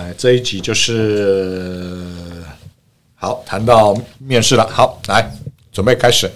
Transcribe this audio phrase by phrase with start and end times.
[0.00, 2.06] 哎，这一集就是
[3.16, 4.66] 好谈到面试了。
[4.72, 5.30] 好，来
[5.70, 6.30] 准备开始。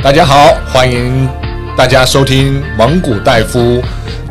[0.00, 1.28] 大家好，欢迎
[1.76, 3.82] 大家收听蒙古戴夫。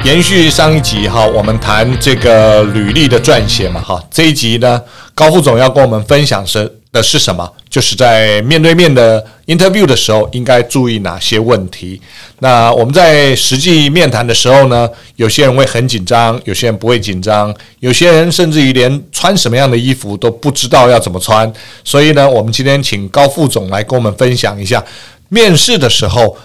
[0.06, 4.02] 延续上一集哈，我们谈这个履历的撰写嘛哈。
[4.10, 4.82] 这一集呢，
[5.14, 7.52] 高副总要跟我们分享是的是什么？
[7.68, 12.00] 就是在面对面的 interview 的时候，应该注意哪些问题？
[12.40, 21.52] 那我们在实际面谈的时候呢，有些人会很紧张，有些人不会紧张，有些人甚至于连穿什么样的衣服都不知道要怎么穿。
[21.84, 24.82] 所以呢，我们今天请高副总来跟我们分享一下，
[25.28, 26.38] 面试的时候，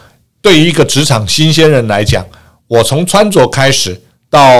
[0.42, 2.27] 对于一个职场新鲜人来讲。
[2.67, 4.53] 我从穿着开始，到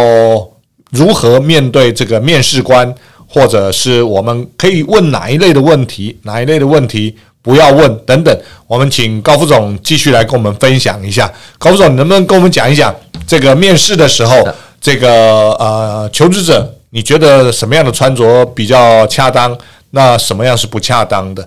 [0.91, 2.95] 如何面对这个面试官，
[3.29, 8.41] 或者是我们可以问哪一类的问题，哪一类的问题不要问等等。
[8.67, 11.31] 我们请高副总继续来跟我们分享一下。
[11.59, 12.95] 高副总，你能不能跟我们讲一讲
[13.27, 14.49] 这个面试的时候，
[14.81, 19.57] 这个呃求职者，你觉得什么样的穿着比较恰当？
[19.91, 21.47] 那什么样是不恰当的？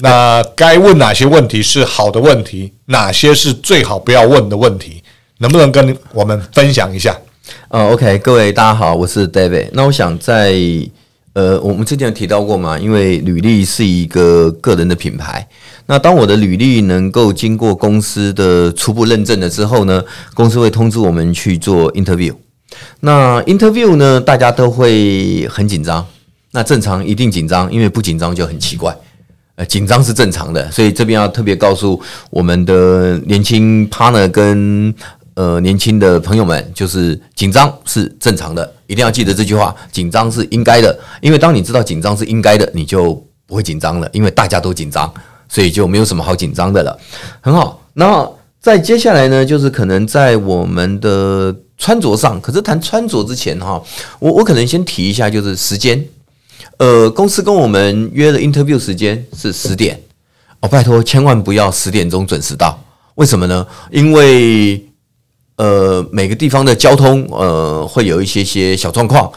[0.00, 2.72] 那该问哪些问题是好的问题？
[2.86, 5.02] 哪些是最好不要问的问题？
[5.38, 7.16] 能不能跟我们分享一下？
[7.68, 9.68] 呃，OK，各位大家好，我是 David。
[9.72, 10.54] 那我想在
[11.34, 15.46] 呃，我们之前有提到过嘛，因为履历是一个个人的品牌。
[15.86, 22.32] 那当我的履历能够经过公司的初步认证了之后呢，公司会通知我们去做 interview。
[23.00, 26.06] 那 interview 呢，大家都会很紧张。
[26.52, 28.96] 那正常一定紧张，因为不紧张就很奇怪。
[29.56, 34.94] 呃，紧张是正常的，所以这边要特别告诉我们的年轻 partner 跟。
[35.34, 39.74] 呃，年轻的朋友们，就是紧张是正常的，一定要记得这句话。
[39.90, 43.14] 紧张是应该的，因为当你知道紧张是应该的，你就
[43.46, 45.12] 不会紧张了，因为大家都紧张，
[45.48, 46.96] 所以就没有什么好紧张的了。
[47.40, 48.28] 很好，那
[48.60, 53.82] 在接下来呢，就是可能在我们的穿着上，可是谈穿着之前哈，
[54.20, 56.02] 我我可能先提一下，就是时间。
[56.78, 60.00] 呃，公司跟我们约的 interview 时间是十点，
[60.60, 62.82] 哦，拜托千万不要十点钟准时到，
[63.16, 63.66] 为什么呢？
[63.90, 64.84] 因为
[65.56, 69.30] 呃，每个地方的交通呃会有一些些小状况，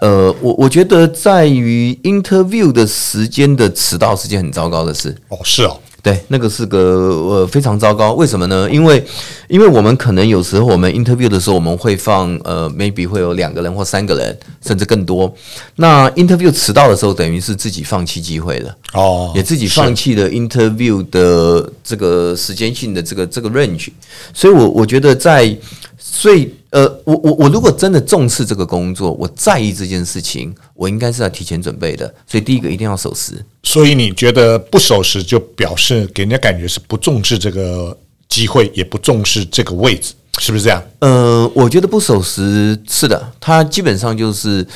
[0.00, 5.14] 呃，我我觉得在于 interview 的时间的迟到是件很糟糕的事。
[5.28, 5.78] 哦，是哦。
[6.08, 8.14] 对，那个是个呃非常糟糕。
[8.14, 8.66] 为什么呢？
[8.70, 9.04] 因为
[9.46, 15.30] 因为我们可能有时候我们 interview 的时候，我们会放呃 maybe 会有两个人或三个人，甚至更多。
[15.76, 23.88] 那 interview 迟到的时候，等于是自己放弃机会了哦，也自己放弃了 interview 的这个时间性的这个这个 range。
[24.32, 25.54] 所以我我觉得在
[25.98, 26.54] 所以。
[26.70, 32.12] 呃，我我我如果真的重视这个工作，我在意这件事情，我应该是要提前准备的。
[32.26, 33.34] 所以第一个一定要守时。
[33.62, 37.96] 所以你觉得不守时，就表示给人家感觉是不重视这个
[38.28, 40.82] 机会，也不重视这个位置，是不是这样？
[40.98, 44.66] 呃，我觉得不守时是的，他基本上就是。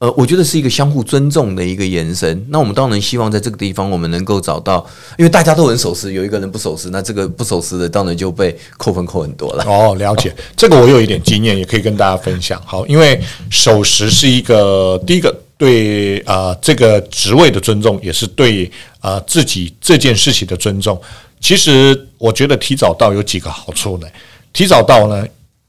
[0.00, 2.46] 呃，我觉得是一个相互尊重的一个延伸。
[2.48, 4.84] 那我们当然希望在这个地方，我们能够找到，
[5.18, 9.64] 因为大家都很守时，有一个人不守时，那这个不守时的当然就被扣分扣很多了。
[9.64, 12.58] 哦，了解，这个我有一点经验，也可以跟大家分享。
[12.64, 18.64] 好，因为守时是一个第一个对啊、呃、这个职位的尊重，也是对
[19.00, 20.98] 啊、呃、自己这件事情的尊重。
[21.40, 24.06] 其实我觉得提早到有几个好处呢。
[24.54, 25.26] 提早到呢，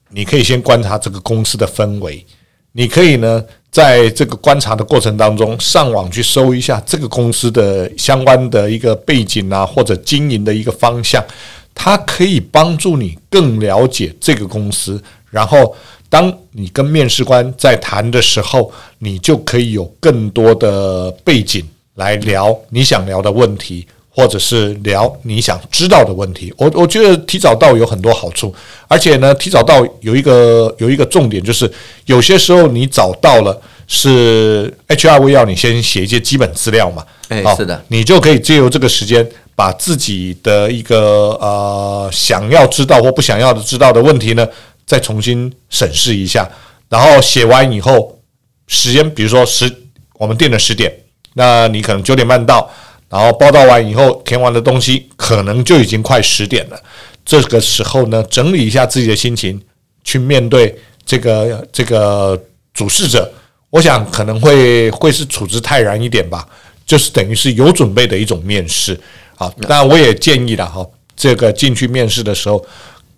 [0.09, 2.25] 你可以先观察这个公司的氛围，
[2.73, 3.43] 你可以呢。
[3.71, 11.23] 在这个观察的过程当中，上网去搜一下这个公司的相关的一个背景啊，或者经营的一个方向，
[11.73, 15.01] 它可以帮助你更了解这个公司。
[15.29, 15.73] 然后，
[16.09, 21.65] 当你跟面试官在谈的时候，你就可以有更多的背景
[21.95, 23.87] 来聊你想聊的问题。
[24.13, 28.53] 或者是聊你想知道的问题，我我觉得提早到有很多好处，
[28.89, 31.71] 而且呢，提早到有一个有一个重点，就是
[32.05, 33.57] 有些时候你早到了，
[33.87, 44.45] 是 HR 会要你先写一些基本资料嘛，哎，是的，你就可以借由这个时间，把自己的一个呃想要知道或不想要的知道的问题呢，
[44.85, 46.45] 再重新审视一下，
[46.89, 48.19] 然后写完以后，
[48.67, 49.73] 时间比如说十，
[50.17, 50.93] 我们定了十点，
[51.35, 52.69] 那你可能九点半到。
[53.11, 56.81] 然后报道完以后，填完的东西可能就已经快十点了。
[57.25, 59.61] 这个时候呢，整理一下自己的心情，
[60.03, 60.73] 去面对
[61.05, 62.41] 这个这个
[62.73, 63.29] 主事者，
[63.69, 66.47] 我想可能会会是处之泰然一点吧。
[66.83, 68.99] 就是等于是有准备的一种面试。
[69.35, 70.85] 好，那我也建议了哈，
[71.15, 72.65] 这个进去面试的时候，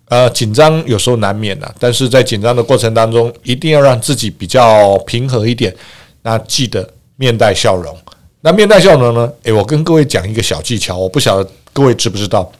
[0.08, 5.74] 呃，紧张有时候难免的，但是在紧张的过程当中，一定要让自己比较平和一点。
[6.22, 7.96] 那记得面带笑容。
[8.46, 9.32] 那面带笑容呢？
[9.44, 12.52] 诶，我跟各位讲一个小技巧，我不晓得各位知不知道，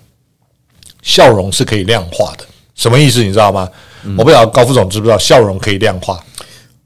[1.03, 2.45] 笑容是可以量化的。
[2.75, 3.23] 什么意思？
[3.23, 3.69] 你知道吗？
[4.03, 6.19] 嗯、我不晓得高副总知不知道笑容可以量化。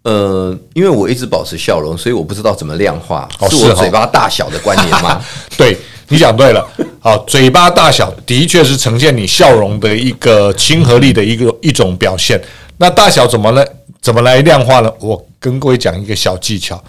[0.02, 3.28] 呃，因为我一直保持笑容，所以我不知道怎么量化。
[3.38, 5.24] 哦、是我嘴巴大小的关联吗？
[5.56, 5.78] 对，
[6.08, 6.68] 你讲对了。
[6.98, 12.40] 好，嘴巴大小的确是呈现你笑容的一个亲和力的一个一种表现。
[12.78, 13.64] 那大小怎么来
[14.00, 14.92] 怎么来量化呢？
[14.98, 16.82] 我跟各位讲一个小技巧：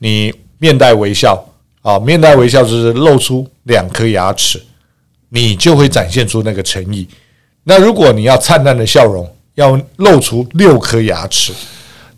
[0.00, 1.42] 你面带微笑
[1.84, 4.58] 啊，面带微笑就是露出两颗牙齿，
[5.28, 7.06] 你就会展现出那个诚意。
[7.62, 11.52] 那如果你要灿烂的笑容，要露出六颗牙齿。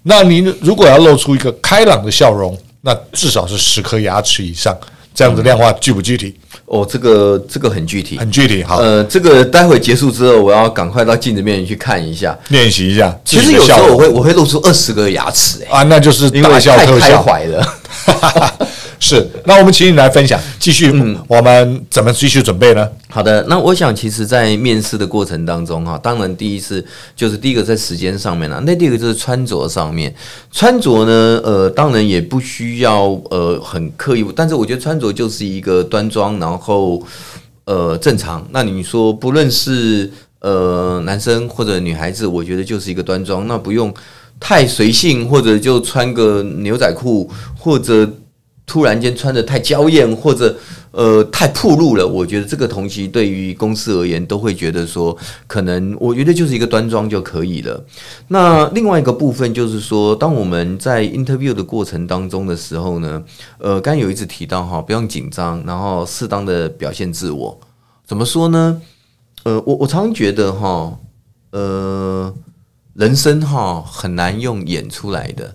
[0.05, 4.73] 那您如果要露出一个开朗的笑容，那至少是十颗牙齿以上，
[5.13, 6.37] 这样子量化具不具体？
[6.67, 8.63] 哦，这个这个很具体，很具体。
[8.63, 13.19] 好，呃，这个待会结束之后，我要赶快到镜子面前去看一下，练习一下。
[13.25, 17.75] 其实有时候我会我会露出二十个牙齿，哎，啊，那就是大笑特笑，太开怀了。
[18.99, 22.89] 是，那我们请你来分享，继续，嗯，我们怎么继续准备呢？
[23.09, 26.85] 好的，那我想，其实，在面试的过程当中，哈，当然，第一次
[27.15, 30.13] 就是第一个在时间上面了，那第二个就是穿着上面，
[30.51, 37.03] 穿着呢，呃，当然也不需要呃很刻意，但是我觉得穿着就是一个端庄，然后
[37.65, 38.47] 呃正常。
[38.51, 40.11] 那你说，不论是
[40.41, 43.93] 呃男生或者女孩子，我觉得就是一个端庄，那不用
[44.41, 48.11] 太随性，或者就穿个牛仔裤或者。
[48.67, 50.59] 突然间穿得太娇艳，或者
[50.91, 55.17] 呃太暴露了，我觉得这个东西对于公司而言都会觉得说，
[55.47, 57.85] 可能我觉得就是一个端庄就可以了。
[58.27, 63.23] 那另外一个部分就是说，当我们在 interview 的过程当中的时候呢，
[63.59, 67.61] 呃，刚有一次提到哈，不用紧张，然后适当的表现自我。
[68.05, 68.83] 怎么说呢？
[69.45, 70.99] 呃，我我常常觉得哈，
[71.53, 72.35] 呃，
[72.95, 75.55] 人生哈很难用演出来的。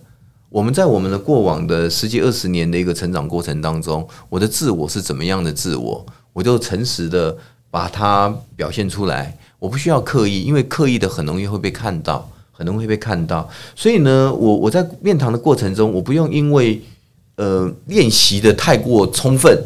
[0.52, 7.34] 我们在我们的过往的十几二十年的一个成长过程当中，我的自我是怎么样的自我，我就诚实的
[7.70, 8.28] 把它
[8.58, 9.38] 表现出来。
[9.60, 13.50] 我不需要刻意，因为刻意的很容易会被看到，很容易会被看到。
[13.78, 16.82] 所以呢，我我在面谈的过程中，我不用因为
[17.38, 19.58] 呃练习的太过充分，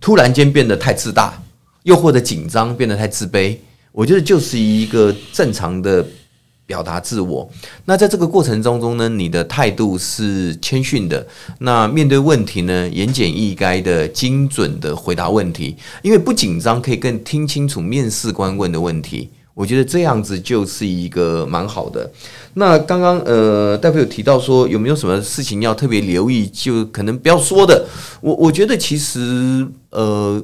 [0.00, 1.42] 突然间变得太自大，
[1.82, 3.56] 又或者紧张变得太自卑。
[3.90, 6.06] 我觉得就是一个正常的。
[6.70, 7.50] 表达自我，
[7.84, 11.26] 那在这个过程当中呢，你的态度是谦逊的。
[11.58, 19.28] 那面对问题呢，言简意赅的、精准的回答问题，因为不紧张，可以更听清楚面试官问的问题。
[19.52, 22.08] 我觉得这样子就是一个蛮好的。
[22.54, 26.46] 那刚刚呃，大夫有提到说，有没有什么事情要特别留意？
[26.46, 27.84] 就可能不要说的。
[28.20, 30.40] 我我觉得其实呃。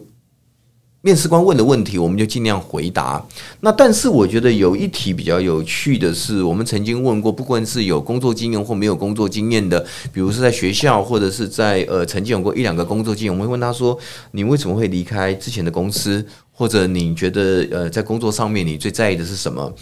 [1.06, 3.24] 面试官问的问题，我们就尽量回答。
[3.60, 13.96] 那但是我觉得有一题比较有趣的是，我们曾经问过，不管是有工作经验或没有工作经验的，比如是在学校或者是在呃曾经有过一两个工作经验，我们会问他说
[14.34, 16.26] ：“你为什么会离开之前的公司？
[16.50, 19.72] 或者你觉得呃在工作上面你最在意的是什么？”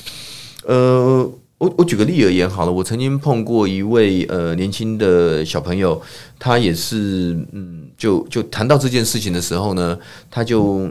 [0.69, 1.26] 呃，
[1.56, 6.03] 我我举个例而言好了，我曾经碰过一位呃年轻的小朋友，
[6.38, 9.99] 他也是嗯，就就谈到这件事情的时候呢，
[10.31, 10.87] 他就。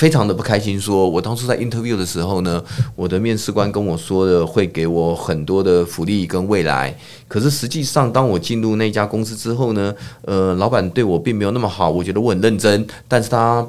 [0.00, 2.64] 非常的不开心，说我当初在 interview 的时候呢，
[2.96, 6.96] 我的面试官跟我说的会给我很多的福利跟未来，
[7.28, 13.62] 可是实际上当我进入那家公司之后呢，呃，老板对我并没有那么好，我觉得我很认真，但是他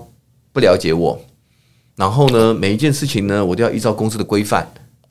[0.53, 1.19] 不了解我，
[1.97, 4.65] 然后呢，每一件事情呢，我都要依照公司的规范。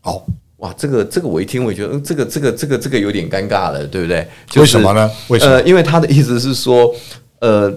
[0.05, 0.23] 哦，
[0.57, 4.27] 哇，这个这个我一听，我觉得这个这个这个这个有点尴尬了，对不对？
[4.49, 5.11] 就是、为什么呢？
[5.29, 5.53] 为什么？
[5.53, 6.91] 呃，因为他的意思是说，
[7.41, 7.71] 呃。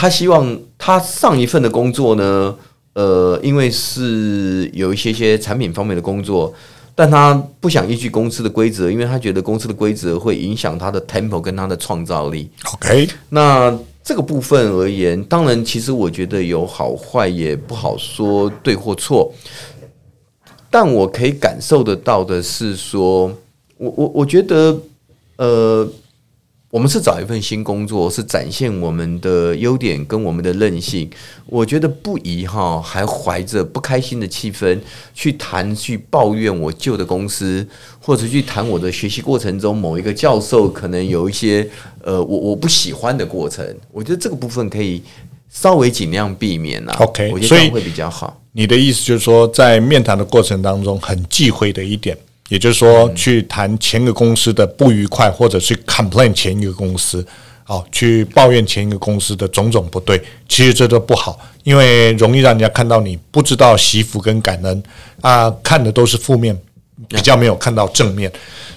[0.00, 2.56] 他希望他上一份的工作呢，
[2.94, 6.50] 呃，因为是有一些些产品方面的工作，
[6.94, 12.48] 但他不想依据公司的规则，因为他觉得公司的规则会影响他的 tempo 跟他的创造力。
[12.72, 19.30] OK，那这个部分而言，当然，其实我觉得有好坏，也不好说对或错。
[20.70, 23.30] 但我可以感受得到的是说，
[23.76, 24.80] 我我我觉得，
[25.36, 25.86] 呃。
[26.70, 31.10] 我们是找一份新工作，是展现我们的优点跟我们的韧性。
[31.46, 34.78] 我觉得不宜哈，还怀着不开心的气氛
[35.12, 37.66] 去谈、去抱怨我旧的公司，
[38.00, 41.68] 或者去谈我的学习过程中某一个教授可能有一些
[42.04, 43.66] 呃我我不喜欢的过程。
[43.90, 45.02] 我觉得这个部分可以
[45.48, 46.94] 稍微尽量避免啊。
[47.00, 48.40] OK，我觉得这样会比较好。
[48.52, 52.16] 你的意思就是说，在面谈的过程当中，很忌讳的一点。
[52.50, 57.24] 也就是说，去谈前一个公司的不愉快，或者去 complain 前一个公司，
[57.66, 64.82] 哦，去抱怨前一个公司的种种不对，其实这都不好，因为容易让人家看到你不知道惜福跟感恩
[65.20, 66.60] 啊，看的都是负面，
[67.08, 68.30] 比较没有看到正面，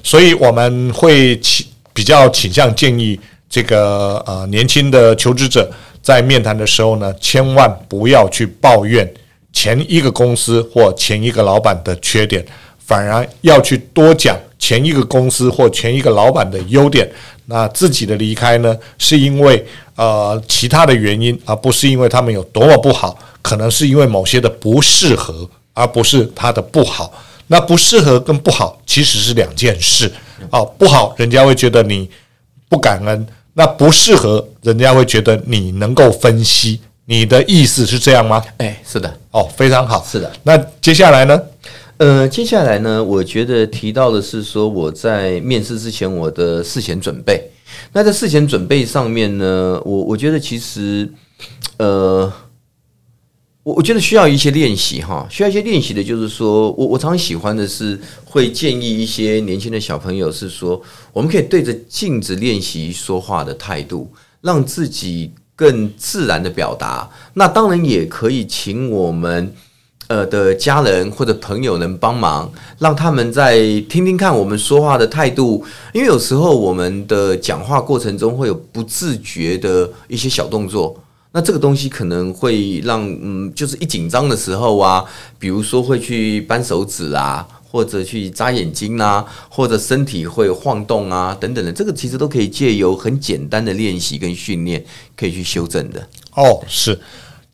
[0.04, 5.68] 所以我们会倾比较倾向建议这个呃年轻的求职者
[6.04, 9.12] 在面谈的时候呢，千万不要去抱怨
[9.52, 12.46] 前一个公司或前一个老板的缺点，
[12.86, 17.10] 反而要去多讲前一个公司或前一个老板的优点。
[17.46, 27.14] 那自己的离开呢，是因为呃其他的原因，而不是因为他们有多么不好，可能是因为某些的不适合，而不是他的不好。
[27.48, 30.10] 那不适合跟不好其实是两件事。
[30.50, 32.10] 哦，不好，人家会觉得你
[32.70, 33.22] 不感恩；
[33.54, 36.80] 那不适合，人家会觉得你能够分析。
[37.06, 38.42] 你的意思是这样吗？
[38.58, 39.14] 哎，是的。
[39.32, 40.06] 哦，非常好。
[40.10, 40.32] 是的。
[40.44, 41.38] 那接下来呢？
[41.98, 47.50] 呃，接下来呢，我觉得提到的是说我在面试之前我的事前准备。
[47.92, 51.08] 那在事前准备上面呢，我我觉得其实，
[51.78, 52.32] 呃，
[53.62, 60.82] 我我觉得需要一些练习哈，需要一些练习的，就是说我我常喜欢的是会建议一些年轻的小朋友是说，
[61.14, 67.10] 我们可以对着镜子练习说话的态度，让自己更自然的表达。
[67.36, 69.56] 那当然也可以请我们。
[70.08, 73.58] 呃的家人或者朋友能帮忙，让他们在
[73.90, 85.04] 听听看我们说话的态度，因为有时候我们的讲话过程中会有不自觉的一些小动作，那这个东西可能会让嗯，就是一紧张的时候啊，
[85.40, 94.84] 比如说会去扳手指啊，或者去眨眼睛啊，或者身体会晃动啊等等的，这个其实都可以借由很简单的练习跟训练
[95.16, 96.08] 可以去修正的。
[96.36, 97.00] 哦，是，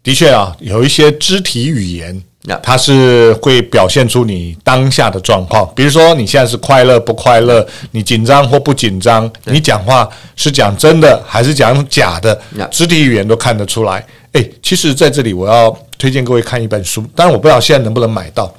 [0.03, 2.21] 的确啊，有一些肢体语言。
[2.43, 12.41] 那它是会表现出你当下的状况，比如说你现在是快乐不快乐，你紧张或不紧张，你讲话是讲真的还是讲假的，
[12.71, 14.05] 肢体语言都看得出来。
[14.31, 18.51] 诶，其实在这里我要推荐各位看一本书，当然我不知道现在能不能买到。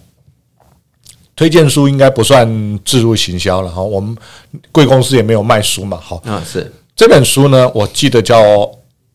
[1.35, 2.47] 推荐书应该不算
[2.85, 4.15] 置入行销了哈，我们
[4.71, 5.99] 贵公司也没有卖书嘛。
[5.99, 8.71] 好，啊是这本书呢，我记得叫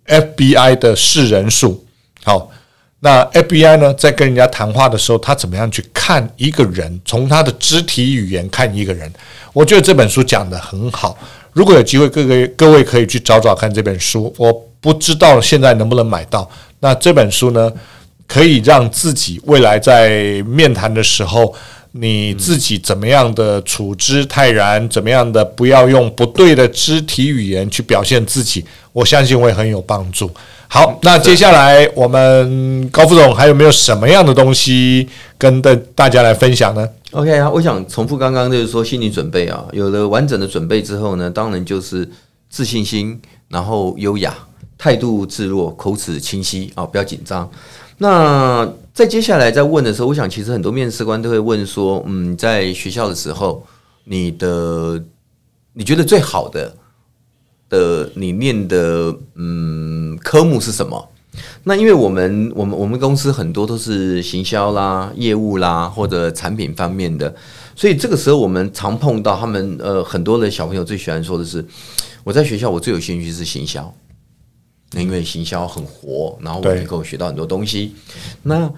[0.08, 1.86] FBI 的四人数，
[2.24, 2.50] 好。
[3.06, 7.00] 那 FBI 呢，在跟人家谈话的时候，他怎么样去看一个人？
[7.06, 9.08] 从他的肢体语言看一个人，
[9.54, 11.16] 我觉得这本书讲得很好。
[11.54, 14.34] 如果有机会，各位各位可以去找找看这本书。
[14.40, 16.50] 我不知道现在能不能买到。
[16.80, 17.72] 那这本书呢，
[18.26, 21.54] 可以让自己未来在面谈的时候，
[21.92, 30.32] 你自己怎么样的处之泰然，怎么样的不要用不对的肢体语言去表现自己，我相信会很有帮助。
[30.68, 35.08] 好，那接下来我们高副总还有没有什么样的东西
[35.38, 42.10] 跟大大家来分享呢？OK 啊，我想重复刚刚就是说心理准备啊，有了完整的准备之后呢，当然就是
[42.50, 44.36] 自信心，然后优雅，
[44.78, 47.50] 态度自若，口齿清晰啊，不要紧张。
[48.00, 53.66] 那在接下来在问的时候，我想其实很多面试官都会问说，嗯，在学校的时候，
[54.04, 55.02] 你的
[55.74, 56.76] 你觉得最好的？
[57.68, 61.10] 的你念的嗯科目是什么？
[61.64, 67.34] 那因为我们我们我们公司很多都是行销啦、业务啦或者产品方面的，
[67.74, 71.66] 所以这个时候我们常碰到他们呃很多的小朋友最喜欢说的是，
[72.26, 73.94] 我在学校我最有兴趣是行销，
[74.92, 77.96] 因为行销很活，然后我能够学到很多东西。
[78.44, 78.70] 那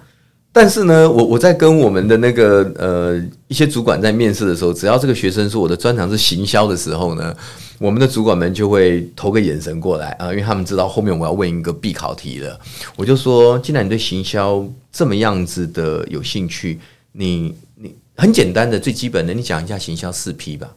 [0.50, 7.32] 但是呢，我我在跟我们的那个呃一些主管在面试的时候，只要这个学生说我的专长是行销的时候呢，
[7.78, 12.58] 我们的主管们就会投个眼神过来啊，因为他们知道后面我要问一个必考题了。
[12.96, 16.80] 我就说，既然你对行销这么样子的有兴趣，
[17.12, 20.74] 你你很简单的最基本的，你讲一下行销四 P 吧。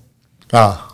[0.52, 0.90] 啊，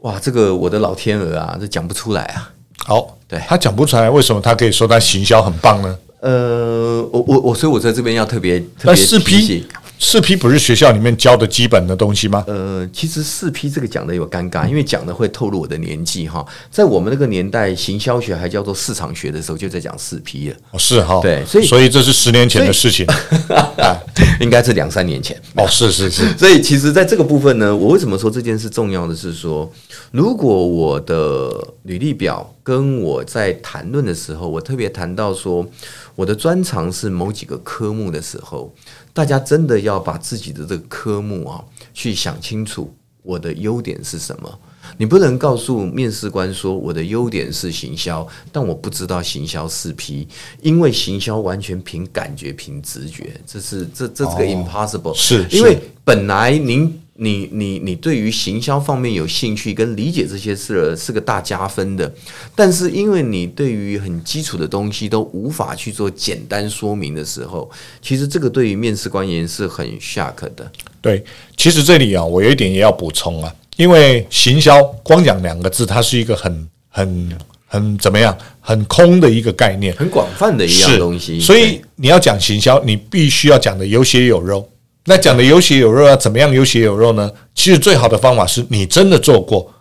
[0.00, 2.52] 哇，这个我的老天鹅啊，这讲不出来啊。
[2.84, 5.98] 好，对，他讲不出来，为什么他可以说他行销很棒呢？
[6.26, 9.64] 呃，我我我，所以我在这边要特别特别四 P
[9.98, 12.44] 四批不是学校里面教的基本的东西吗？
[12.48, 16.44] 呃，其实四批这个讲的有尴尬，因为讲的会透露我的年纪哈。
[16.70, 20.56] 在我们那个年代，行销学还叫做市场学的时候，就在讲四批了。
[20.72, 23.06] 哦，是哈，对，所以所以这是十年前的事情
[23.48, 23.96] 啊，
[24.40, 25.40] 应该是两三年前。
[25.54, 26.36] 哦，是是是。
[26.36, 29.70] 所以其实在这个部分呢，我为什么说这件事重要的是说，
[30.10, 35.66] 如果我的履历表跟我在谈论的时候，我特别谈到说。
[36.14, 38.74] 我的专长是某几个科目的时候，
[39.12, 42.90] 大家真的要把自己的这个科目啊，去想清楚
[43.22, 44.58] 我的优点是什么。
[44.96, 50.26] 你不能告诉面试官说我的优点是行销，但我不知道行销四 P，
[50.62, 56.98] 因为行销完全凭感觉、凭直觉，这是这这是个 impossible，是因为本来您。
[57.18, 62.12] 你你你对于行销方面有兴趣跟理解这些事是个大加分的，
[62.54, 67.70] 但是因为你对于很基础的东西都无法去做简单说明的时候，
[68.00, 70.70] 其实这个对于面试官也是很 shock 的。
[71.00, 71.24] 对，
[71.56, 77.38] 其实这里啊，我有一点也要补充啊，因为行销光讲两个字，它是一个很很。
[77.68, 81.40] 很怎么样，很空的一个概念，很广泛的一样东西。
[81.40, 84.66] 所以你要讲行销，你必须要讲的有血有肉。
[85.08, 87.30] 那讲的有血有肉啊怎么样有血有肉呢？
[87.54, 89.72] 其实最好的方法是你真的做过，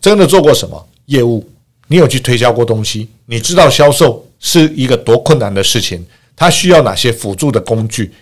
[0.00, 1.44] 真的做过什么业务，
[1.88, 6.04] 你有去推销过东西，你知道销售是一个多困难的事情，
[6.36, 8.12] 它需要哪些辅助的工具。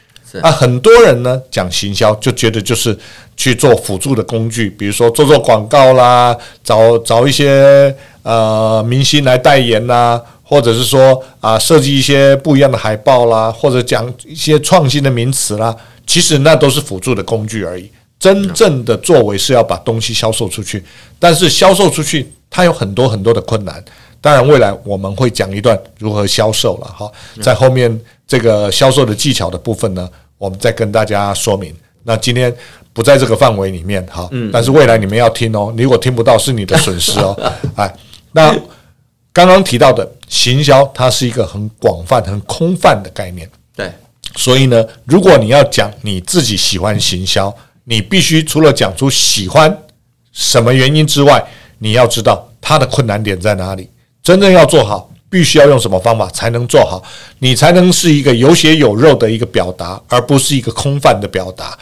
[0.42, 2.96] 啊，很多人呢讲行销就觉得就是
[3.36, 15.74] 去做辅助的工具，比如说做做广告啦，找找一些呃明星来代言啦，或者是说啊设计一些不一样的海报啦，或者讲一些创新的名词啦，
[16.06, 17.90] 其实那都是辅助的工具而已。
[18.20, 20.84] 真正的作为是要把东西销售出去，
[21.18, 23.84] 但是销售出去它有很多很多的困难。
[24.20, 27.10] 当然，未来我们会讲一段如何销售了哈，
[27.42, 30.08] 在后面这个销售的技巧的部分呢。
[30.36, 31.72] 我们再跟大家说明，
[32.02, 32.54] 那今天
[32.92, 37.34] 不在这个范围里面哈，但是未来你们要听哦，你如果听不到是你的损失哦。
[37.76, 37.90] 哎，
[38.32, 38.54] 那
[39.34, 43.46] 刚刚提到的行销，它是一个很广泛、很空泛的概念。
[43.76, 43.92] 对，
[44.36, 49.76] 所以呢，如果你要讲你自己喜欢行销，你必须除了讲出喜欢
[50.32, 51.44] 什么原因之外，
[51.80, 53.90] 你要知道它的困难点在哪里，
[54.22, 55.10] 真正要做好。
[55.30, 57.02] 必须要用什么方法才能做好？
[57.40, 61.76] 你才能是一个有血有肉的一个表达，而不是一个空泛的表达。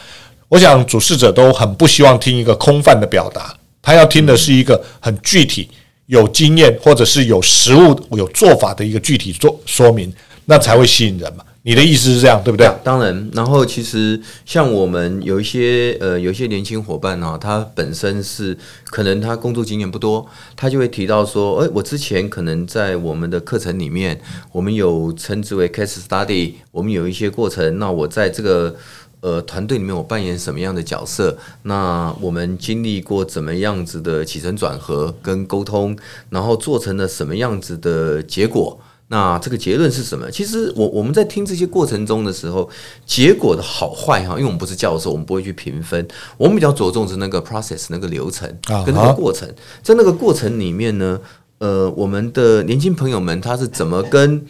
[0.49, 5.68] 我想主事者都很不希望听一个空泛的表达，他要听的是一个很具体、
[6.12, 10.12] 有经验或者是有实物、有做法的一个具体做说明，
[10.45, 11.42] 那才会吸引人嘛。
[11.62, 12.71] 你的意思是这样，对不对？
[12.85, 18.54] 当然，然后其实像我们有一些呃，有一些年轻伙伴呢，他本身是
[18.85, 27.78] 可能他工作经验不多，他就会提到说，诶，我之前可能在我们的课程里面，我们有称之为 case study，我们有一些过程。
[27.78, 28.75] 那我在这个
[29.23, 31.38] 呃团队里面，我扮演什么样的角色？
[31.62, 35.97] 那我们经历过怎么样子的起承转合跟沟通，
[36.29, 38.79] 然后做成了什么样子的结果？
[39.09, 40.31] 那这个结论是什么？
[40.31, 42.69] 其实我我们在听这些过程中的时候，
[43.05, 48.49] 结果的好坏哈，因为我们不是教授，我们不会去评分，我们比较着重是那个 process 那个流程
[48.87, 49.47] 跟那个过程。
[49.82, 51.21] 在那个过程里面呢，
[51.58, 54.47] 呃，我们的年轻朋友们他是怎么跟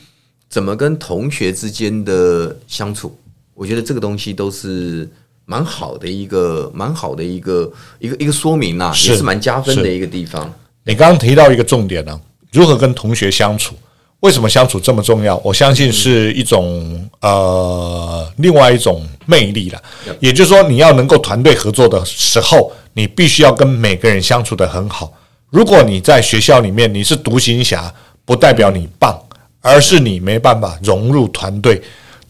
[0.49, 3.19] 怎么跟同学之间的相处？
[3.63, 5.09] 我觉得这个东西都是
[5.45, 10.53] 蛮好的一个蛮好的一个一个一个说明呐，也是蛮加分的一个地方。
[10.83, 12.21] 你刚刚提到一个重点呢，
[12.51, 13.77] 如何跟同学相处？
[14.19, 15.41] 为什么相处这么重要？
[15.45, 19.81] 我相信是一种呃，另外一种魅力了。
[20.19, 25.13] 也就是说，你要能够团队合作的时候，你必须要跟每个人相处得很好。
[25.51, 27.95] 如果你在学校里面你是独行侠，
[28.25, 29.17] 不代表你棒，
[29.61, 31.81] 而是你没办法融入团队。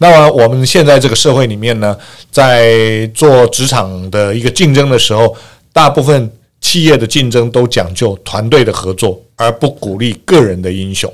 [0.03, 1.97] 那么我们现在这个社会里面呢，
[2.33, 5.33] 在做职场的一个竞争的时候，
[5.73, 6.29] 大部分
[6.61, 11.09] 企业的竞争都讲究团队的合作，而不鼓励个人的英雄。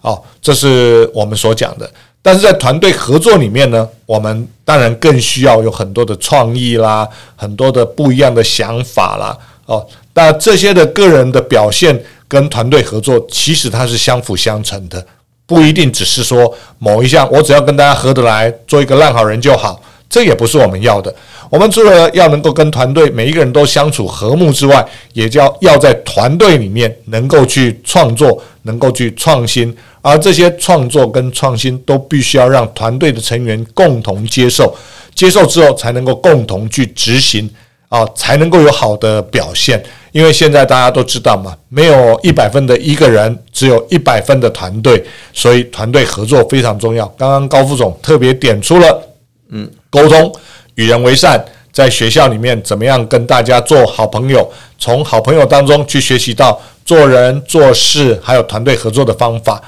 [0.00, 1.88] 哦，这是我们所讲的。
[2.22, 9.36] 但是在团队合作里面呢，我们当然更需要有很多的创意啦，很多的不一样的想法啦。
[9.66, 15.06] 哦，那这些的个人的表现跟团队合作，其实它是相辅相成的，
[15.50, 19.82] 不一定只是说某一项，我只要跟大家合得来，做一个烂好人就好。
[20.08, 21.12] 这也不是我们要的。
[21.50, 29.76] 我们除了要能够跟团队每一个人都相处和睦之外，也叫要在团队里面能够去创作，能够去创新。
[30.02, 34.72] 而这些创作跟创新都必须要让团队的成员共同接受，
[35.16, 37.50] 接受之后才能够共同去执行
[37.90, 39.84] 啊，才能够有好的表现。
[40.12, 47.06] 因为现在大家都知道嘛，没有一百分的一个人，只有一百分的团队，所以团队合作非常重要。
[47.18, 49.02] 刚刚高副总特别点出了，
[49.50, 49.70] 嗯。
[49.90, 50.32] 沟通，
[50.76, 54.48] 与人为善，在学校里面怎么样跟大家做好朋友？
[54.78, 59.60] 从好朋友当中去学习到做人做事，还有团队合作的方法，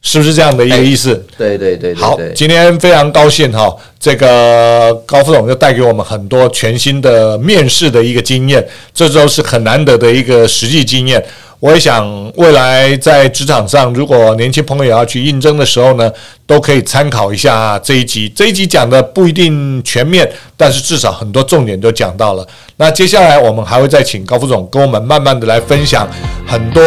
[0.00, 1.26] 是不是这样的一个意思？
[1.36, 11.22] 对对对，对，好，今天非常高兴哈，这个高副总就带给我们很多全新的面试的一个经验，这都是很难得的一个实际经验。
[11.60, 16.10] 我也想未来在职场上，如果年轻朋友要去应征的时候呢，
[16.46, 18.28] 都可以参考一下这一集。
[18.28, 22.46] 这一集讲的不一定全面，但是至少很多重点都讲到了。
[22.76, 26.08] 那接下来我们还会再请高副总跟我们慢慢的来分享
[26.46, 26.82] 很多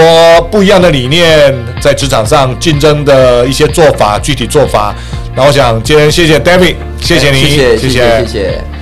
[0.49, 4.95] 不一样的理念，在职场上竞争的一些做法，具体做法。
[5.35, 8.25] 那我想今天谢谢 David，谢谢你，谢谢谢谢。
[8.25, 8.80] 谢谢